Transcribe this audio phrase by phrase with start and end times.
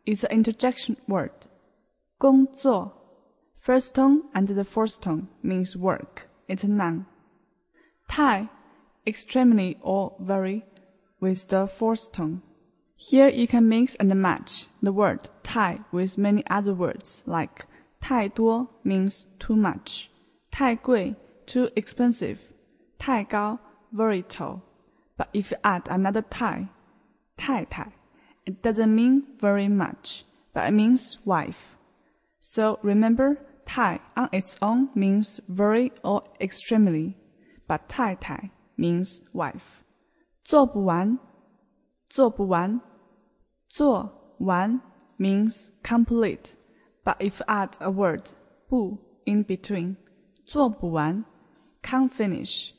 [0.04, 1.48] is an interjection word.
[2.18, 2.92] 工作
[3.62, 6.28] first tone and the fourth tone means work.
[6.48, 7.06] It's a noun.
[8.08, 8.48] 太
[9.04, 10.62] extremely or very
[11.20, 12.42] with the fourth tone.
[12.96, 17.66] Here you can mix and match the word 太 with many other words like
[18.00, 20.06] 太多 means too much,
[20.50, 21.14] 太贵
[21.46, 22.38] too expensive,
[22.98, 23.58] 太高
[23.92, 24.62] very tall.
[25.16, 26.68] But if you add another 太,
[27.36, 27.92] 太太,
[28.44, 31.76] it doesn't mean very much, but it means wife.
[32.40, 37.16] So remember, 太 on its own means very or extremely,
[37.66, 39.82] but 太太 means wife.
[40.44, 41.18] 做不完，
[42.08, 42.80] 做不完，
[43.68, 44.80] 做完
[45.18, 46.54] means complete,
[47.04, 48.30] but if you add a word
[48.68, 49.96] 不 in between,
[50.44, 51.24] 做不完
[51.82, 52.72] can't finish.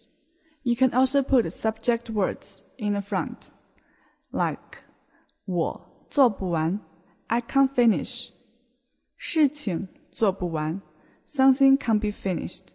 [0.63, 3.49] You can also put subject words in the front,
[4.31, 4.83] like
[5.45, 6.79] 我做不完
[7.27, 8.29] I can't finish.
[9.15, 10.81] 事情做不完
[11.27, 12.73] something can't be finished.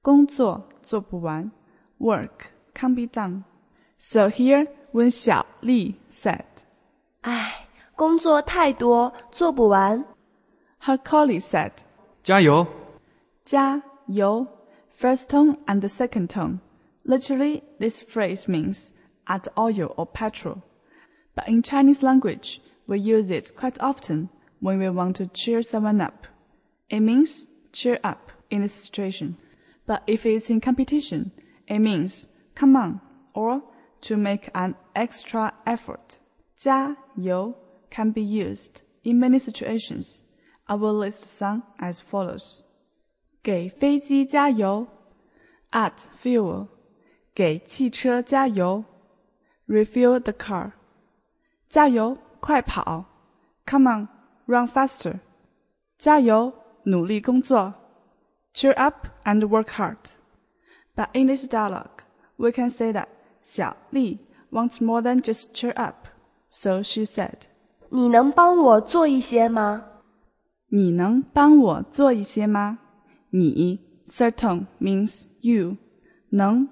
[0.00, 1.52] 工作做不完
[1.98, 3.44] work can't be done.
[3.98, 6.44] So here, when Xiao Li said,
[7.20, 10.04] 唉，工作太多，做不完。
[10.80, 11.72] her colleague said,
[12.24, 12.66] 加油！
[13.44, 14.46] 加油
[14.97, 16.59] First tone and the second tone.
[17.05, 18.93] Literally, this phrase means
[19.27, 20.63] add oil or petrol.
[21.35, 26.01] But in Chinese language, we use it quite often when we want to cheer someone
[26.01, 26.25] up.
[26.89, 29.37] It means cheer up in a situation.
[29.85, 31.31] But if it's in competition,
[31.67, 32.99] it means come on
[33.35, 33.61] or
[34.01, 36.17] to make an extra effort.
[36.57, 37.53] 加油
[37.91, 40.23] can be used in many situations.
[40.67, 42.63] I will list some as follows.
[43.46, 44.86] 给飞机加油
[45.72, 46.68] add fuel
[47.34, 48.84] 给汽车加油
[49.66, 50.72] refuel the car
[51.68, 53.04] 加油快跑
[53.66, 54.08] come on
[54.46, 55.20] run faster
[55.98, 56.52] 加油
[56.84, 57.74] 努力工作
[58.54, 59.96] cheer up and work hard
[60.94, 62.02] but in this dialogue
[62.36, 63.06] we can say that
[63.42, 64.18] 小丽
[64.50, 66.06] wants more than just cheer up
[66.50, 67.42] so she said
[67.88, 69.84] 你能帮我做一些吗？
[70.68, 72.78] 你能帮我做一些吗？
[73.36, 75.76] 你 third tone means you，
[76.30, 76.68] 能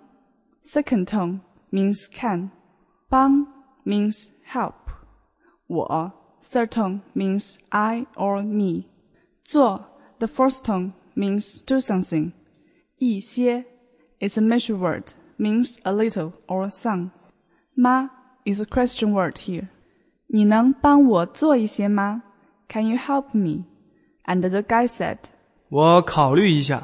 [0.64, 2.50] second tone means can，
[3.08, 3.46] 帮
[3.84, 4.74] means help，
[5.66, 8.84] 我 third tone means I or me，
[9.44, 9.86] 做
[10.18, 12.32] the fourth tone means do something，
[12.98, 13.64] 一些
[14.20, 17.10] is a measure word means a little or some，
[17.74, 18.10] 吗
[18.44, 19.68] is a question word here。
[20.26, 22.22] 你能帮我做一些吗？
[22.68, 23.64] Can you help me?
[24.24, 25.18] And the guy said,
[25.68, 26.82] 我考虑一下。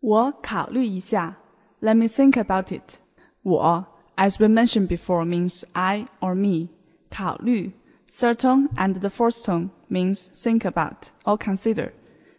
[0.00, 1.36] 我考虑一下。
[1.80, 2.98] Let me think about it.
[3.42, 6.70] 我 as we mentioned before, means I or me.
[7.10, 7.72] 考虑
[8.08, 11.92] third tone and the fourth tone means think about or consider.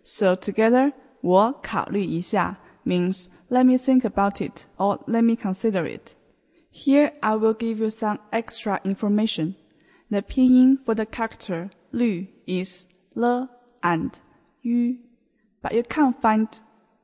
[0.04, 6.16] So together, 我考虑一下 means let me think about it or let me consider it.
[6.72, 9.56] Here I will give you some extra information.
[10.10, 13.50] The pinyin for the character 绿 is le
[13.82, 14.20] and
[14.64, 14.98] yu,
[15.62, 16.48] but you can't find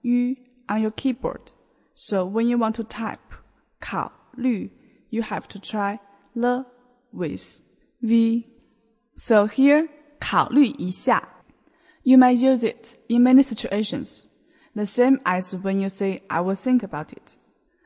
[0.02, 0.36] yu
[0.70, 1.52] on your keyboard.
[1.96, 3.20] So when you want to type
[3.80, 4.70] 考虑,
[5.10, 6.00] you have to try
[6.34, 6.66] le
[7.12, 7.62] with
[8.02, 8.48] v.
[9.16, 9.90] So here
[10.20, 11.30] 考虑一下.
[12.04, 14.26] You might use it in many situations,
[14.76, 17.38] the same as when you say I will think about it.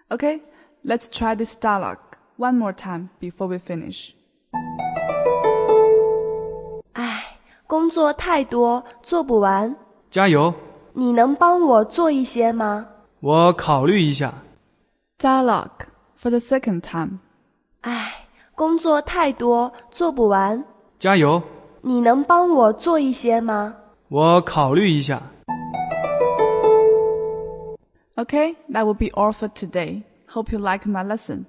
[0.09, 0.41] Okay,
[0.83, 4.13] let's try this dialogue one more time before we finish.
[6.93, 7.37] 唉，
[7.67, 9.75] 工作太多，做不完。
[10.11, 10.53] 加油！
[10.93, 12.87] 你能帮我做一些吗？
[13.19, 14.33] 我考虑一下。
[15.19, 15.87] Dialogue
[16.19, 17.19] for the second time.
[17.81, 20.63] 唉，工作太多，做不完。
[20.99, 21.41] 加油！
[21.81, 23.75] 你能帮我做一些吗？
[24.09, 25.21] 我考虑一下。
[28.15, 30.03] Okay, that will be all for today.
[30.29, 31.45] Hope you like my lesson.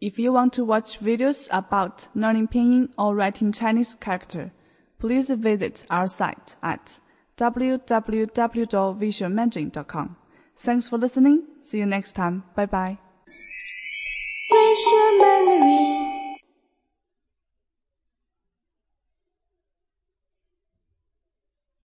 [0.00, 4.50] If you want to watch videos about learning pinyin or writing Chinese character,
[4.98, 6.98] please visit our site at
[7.37, 10.15] www.visualmandarin.com.
[10.57, 11.43] Thanks for listening.
[11.59, 12.43] See you next time.
[12.55, 12.97] Bye bye.